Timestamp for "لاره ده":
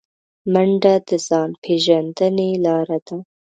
2.65-3.17